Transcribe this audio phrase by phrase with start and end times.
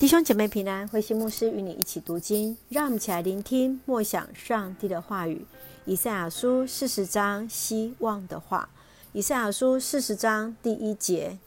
[0.00, 5.44] 弟兄姐妹平安，慧馨牧师与你一起读经，让我们一起来聆听默想上帝的话语。
[5.84, 8.70] 以赛亚书四十章，希望的话。
[9.12, 11.38] 以赛亚书四十章第一节：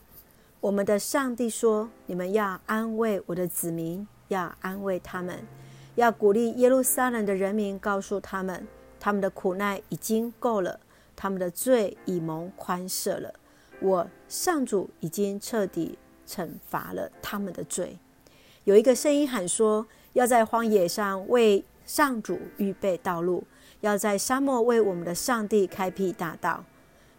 [0.61, 5.47] 我们的上帝说：“你们要安慰我的子民，要安慰他们，
[5.95, 8.67] 要鼓励耶路撒冷的人民，告诉他们，
[8.99, 10.79] 他们的苦难已经够了，
[11.15, 13.33] 他们的罪已蒙宽赦了。
[13.79, 15.97] 我上主已经彻底
[16.27, 17.97] 惩罚了他们的罪。”
[18.65, 23.43] 有一个声音喊说：“要在荒野上为上主预备道路，
[23.81, 26.63] 要在沙漠为我们的上帝开辟大道。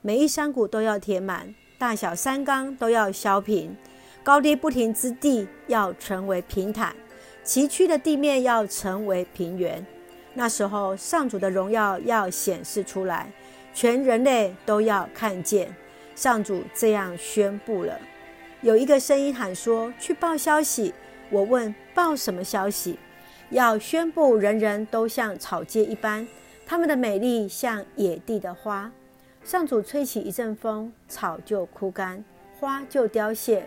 [0.00, 3.77] 每一山谷都要填满，大小山冈都要削平，
[4.22, 6.96] 高低不平之地要成为平坦，
[7.42, 9.84] 崎岖的地面要成为平原。
[10.33, 13.30] 那时候，上主的荣耀要显示出来，
[13.74, 15.77] 全人类都要看见。
[16.16, 17.98] 上主这样宣布了。
[18.62, 20.95] 有一个声音喊说：‘去报消息。’”
[21.34, 22.97] 我问报什么消息？
[23.51, 26.25] 要宣布人人都像草芥一般，
[26.64, 28.89] 他们的美丽像野地的花。
[29.42, 32.25] 上主吹起一阵风，草就枯干，
[32.61, 33.67] 花就凋谢。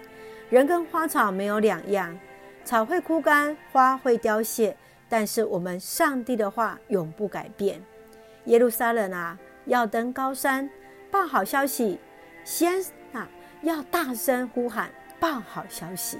[0.49, 2.17] 人跟花草没有两样，
[2.63, 4.73] 草会枯干，花会凋谢，
[5.09, 7.81] 但是我们上帝的话永不改变。
[8.45, 10.69] 耶路撒冷啊，要登高山，
[11.11, 11.97] 报好消息；
[12.45, 13.27] 西安啊，
[13.61, 16.17] 要大声呼喊，报好消息。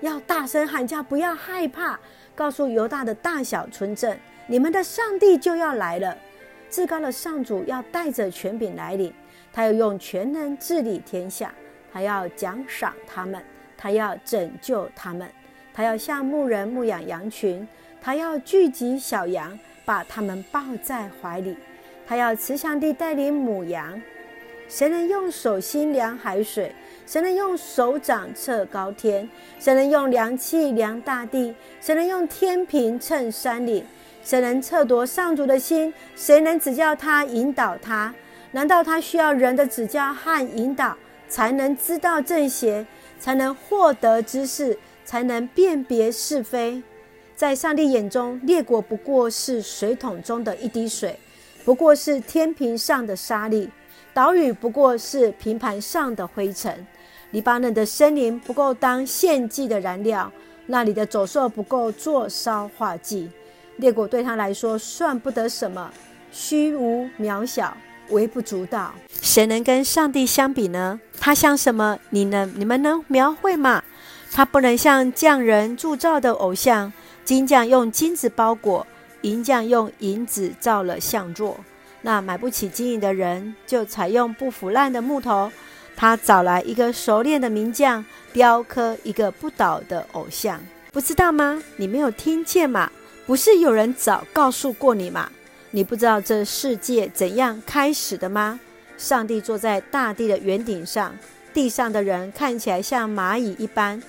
[0.00, 1.98] 要大声喊叫，不要害怕，
[2.34, 6.16] 告诉犹大的大小村镇，你们的上帝就要来了。
[6.68, 9.12] 至高的上主要带着权柄来临，
[9.52, 11.54] 他要用全能治理天下，
[11.92, 13.42] 他要奖赏他们，
[13.76, 15.28] 他要拯救他们，
[15.72, 17.66] 他要像牧人牧养羊群，
[18.00, 21.56] 他要聚集小羊，把他们抱在怀里，
[22.06, 24.00] 他要慈祥地带领母羊。
[24.68, 26.74] 谁能用手心量海水？
[27.06, 29.28] 谁能用手掌测高天？
[29.58, 31.54] 谁能用量器量大地？
[31.80, 33.84] 谁能用天平称山岭？
[34.24, 35.92] 谁能测夺上主的心？
[36.16, 38.14] 谁能指教他引导他？
[38.52, 40.96] 难道他需要人的指教和引导，
[41.28, 42.86] 才能知道正邪，
[43.20, 46.82] 才能获得知识，才能辨别是非？
[47.36, 51.18] 在上帝眼中，列国不过是水桶中的一滴水，
[51.64, 53.68] 不过是天平上的沙粒。
[54.14, 56.86] 岛屿不过是平盘上的灰尘，
[57.32, 60.30] 黎巴嫩的森林不够当献祭的燃料，
[60.66, 63.28] 那里的走兽不够做烧化祭。
[63.78, 65.90] 列国对他来说算不得什么，
[66.30, 67.76] 虚无渺小，
[68.10, 68.94] 微不足道。
[69.20, 71.00] 谁能跟上帝相比呢？
[71.18, 71.98] 他像什么？
[72.10, 72.52] 你能？
[72.56, 73.82] 你们能描绘吗？
[74.30, 76.92] 他不能像匠人铸造的偶像，
[77.24, 78.86] 金匠用金子包裹，
[79.22, 81.58] 银匠用银子造了像座。
[82.06, 85.50] 那买不起金银的人，就采用不腐烂的木头。
[85.96, 90.60] 他找来一个熟练的名匠，雕刻一个不倒的偶像。
[90.92, 91.62] 不知道吗？
[91.76, 92.92] 你没有听见吗？
[93.24, 95.30] 不是有人早告诉过你吗？
[95.70, 98.60] 你不知道这世界怎样开始的吗？
[98.98, 101.16] 上帝坐在大地的圆顶上，
[101.54, 104.02] 地上的人看起来像蚂蚁一般。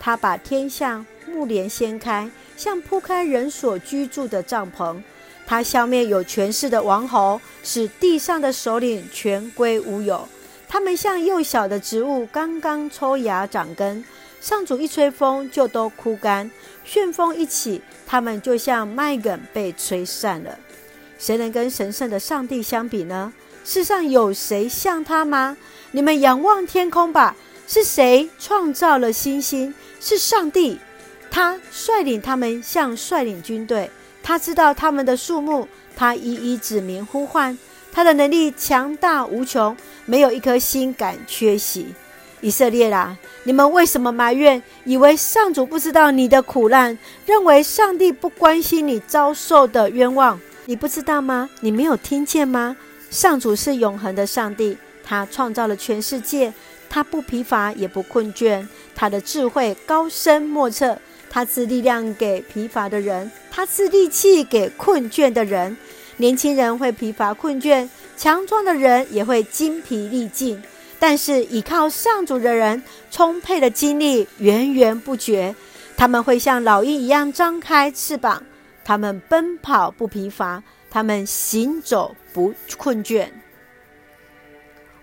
[0.00, 4.96] 他把天像幕帘掀开，像铺开人所居住的帐篷。
[5.46, 10.26] 他消灭有权势的王侯，使地上的首领全归无有。
[10.68, 14.04] 他们像幼小的植物，刚刚抽芽长根。
[14.40, 16.50] 上主一吹风，就都枯干；
[16.84, 20.58] 旋风一起，他们就像麦梗被吹散了。
[21.18, 23.32] 谁能跟神圣的上帝相比呢？
[23.64, 25.56] 世上有谁像他吗？
[25.92, 27.36] 你们仰望天空吧，
[27.68, 29.72] 是谁创造了星星？
[30.00, 30.80] 是上帝，
[31.30, 33.88] 他率领他们，像率领军队。
[34.22, 35.66] 他知道他们的数目，
[35.96, 37.58] 他一一指名呼唤。
[37.94, 41.94] 他的能力强大无穷，没有一颗心敢缺席。
[42.40, 50.40] 以色列啦，你们为什么埋怨，以为上主不知道你的苦难，认为上帝不关心你遭受的冤枉？
[50.64, 51.50] 你不知道吗？
[51.60, 52.76] 你没有听见吗？
[53.10, 56.52] 上主是永恒的上帝，他创造了全世界，
[56.88, 60.96] 他不疲乏也不困倦，他的智慧高深莫测。
[61.34, 65.74] 他赐力量给疲乏的人，他赐力气给困倦的人。
[66.18, 67.88] 年轻人会疲乏困倦，
[68.18, 70.62] 强壮的人也会精疲力尽。
[70.98, 75.54] 但是倚靠上主的人，充沛的精力源源不绝。
[75.96, 78.44] 他们会像老鹰一样张开翅膀，
[78.84, 83.26] 他们奔跑不疲乏，他们行走不困倦。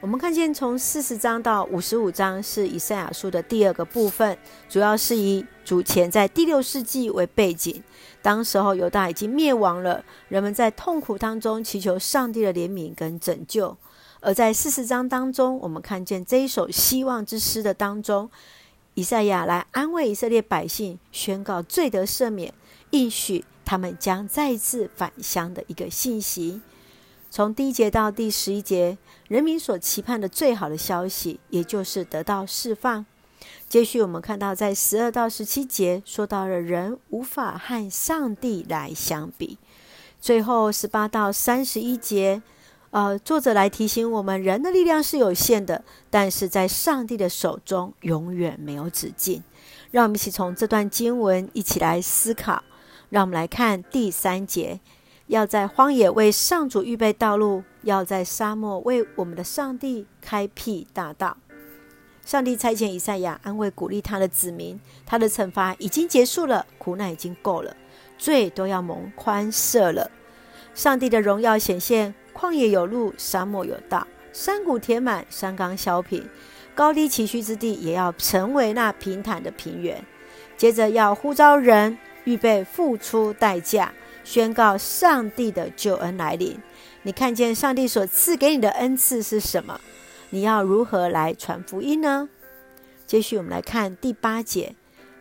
[0.01, 4.37] 我们看见从四十章到五十五章是以赛亚书的第二个部分，
[4.69, 7.83] 主要是以主前在第六世纪为背景。
[8.21, 13.75] 当时候犹大已经灭亡了，人们在痛苦当中祈求上帝的怜悯跟拯救。
[14.21, 18.29] 而在四十章当中，我们看见这一首希望之诗的当中，
[18.93, 22.53] 以赛亚来安慰以色列百姓，宣告罪得赦免，
[22.91, 26.61] 应许他们将再次返乡的一个信息。
[27.29, 28.97] 从第一节到第十一节，
[29.27, 33.05] 人民所期盼的最好的消息，也就是得到释放。
[33.67, 39.57] 接续我们看到，在十二到十七节说到了人无法和上帝来相比。
[40.19, 42.41] 最后十八到三十一节。
[42.91, 49.43] 呃，作者来提醒我们，人的力量是有限的，但是在上帝的手中永远没有止境。
[49.91, 52.63] 让我们一起从这段经文一起来思考。
[53.09, 54.79] 让我们来看第三节：
[55.29, 61.37] 要在荒野为上主预备道路，要在沙漠为我们的上帝开辟大道。
[62.25, 67.75] 上帝差遣以赛亚安慰鼓励他的子民，他的惩罚已经结束了，苦难已经够了，
[68.17, 70.09] 罪都要蒙宽赦了。
[70.73, 72.13] 上帝的荣耀显现。
[72.31, 76.25] 旷野有路，沙漠有道，山谷填满，山冈削平，
[76.73, 80.01] 高低崎岖之地也要成为那平坦的平原。
[80.55, 83.91] 接着要呼召人，预备付出代价，
[84.29, 86.55] 宣告上帝的救恩来临。
[87.01, 89.81] 你看见上帝所赐给你的恩赐是什么？
[90.29, 92.29] 你要如何来传福音呢？
[93.07, 94.75] 接续我们来看第八节：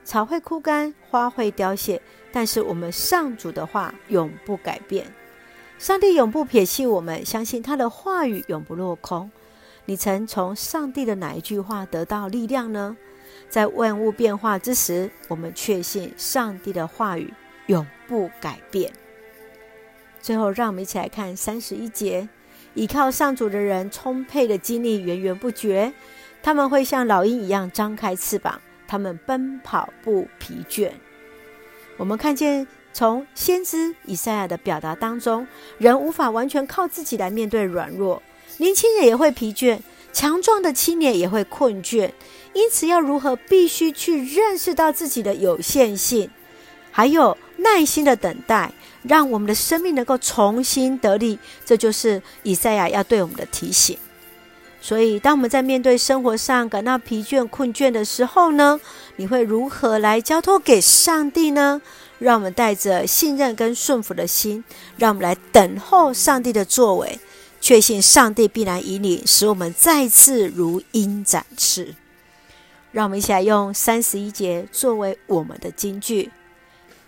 [0.05, 5.07] 草会枯干，花会凋谢，但是我们上主的话永不改变。
[5.79, 9.31] 上帝永不撇弃我们，相信他的话语永不落空。
[9.87, 12.95] 你曾从上帝的哪一句话得到力量呢？
[13.49, 17.33] 在万物变化之时，我们确信上帝的话语
[17.69, 18.93] 永不改变。
[20.21, 22.29] 最后，让我们一起来看三十一节：
[22.75, 25.95] 倚靠上主的人，充沛的精力源源不绝，
[26.43, 30.91] 他们会像老鹰一样张开翅膀，他们奔跑不疲倦。
[31.97, 32.67] 我们看见。
[32.91, 38.21] 从先知以赛亚的表达当中，人无法完全靠自己来面对软弱，
[38.57, 39.79] 年轻人也会疲倦，
[40.13, 42.11] 强壮的青年也会困倦。
[42.55, 46.29] 因此，要如何必须去认识到自己的有限性，
[46.91, 48.73] 还有耐心的等待，
[49.03, 51.39] 让我们的生命能够重新得力。
[51.65, 53.97] 这就是以赛亚要对我们的提醒。
[54.81, 58.81] 所以，当我们在面对生活上感到疲倦、困倦的时候呢，
[59.17, 61.83] 你会如何来交托给上帝呢？
[62.21, 64.65] 让我们带着信任跟顺服的心，
[64.97, 67.19] 让我们来等候上帝的作为，
[67.61, 71.95] 确信上帝必然引领，使我们再次如鹰展翅。
[72.93, 76.31] 让我们一起来用三十一节作为我们的金句：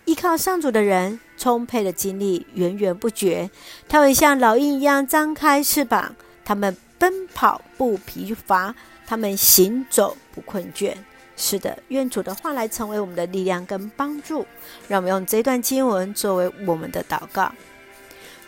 [0.05, 3.49] 依靠上主的人，充沛的精力源源不绝，
[3.87, 8.75] 他会像老鹰一样张开翅膀，他们奔跑不疲乏，
[9.05, 10.95] 他们行走不困倦。
[11.37, 14.45] 是的，愿主的话来成为我们的力量跟帮助。
[14.87, 17.51] 让我们用这段经文作为我们的祷告。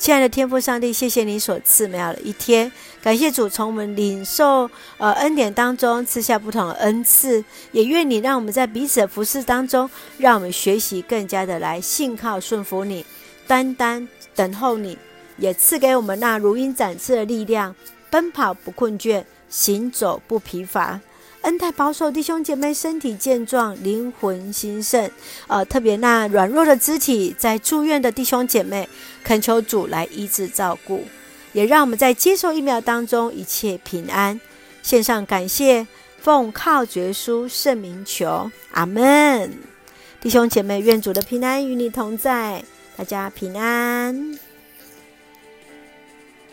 [0.03, 2.69] 亲爱的天父上帝，谢谢你所赐美好的一天。
[3.01, 7.41] 感谢主从我们领受呃恩典当中赐下不同的恩赐，
[7.71, 13.05] 也愿你让我们在彼此的服侍当中，让我们学习更加的来信靠顺服你，
[13.47, 14.05] 单单
[14.35, 14.97] 等候你，
[15.38, 17.73] 也赐给我们那如鹰展翅的力量，
[18.09, 21.00] 奔跑不困倦，行走不疲乏。
[21.43, 25.11] 恩待保守弟兄姐妹身体健壮，灵魂兴盛。
[25.47, 28.87] 呃，特别那软弱的肢体，在住院的弟兄姐妹，
[29.25, 31.03] 恳求主来医治照顾，
[31.51, 34.39] 也让我们在接受疫苗当中一切平安。
[34.81, 35.85] 献上感谢，
[36.21, 39.51] 奉靠主耶稣圣名求，阿门。
[40.21, 42.63] 弟兄姐妹，愿主的平安与你同在，
[42.95, 44.39] 大家平安。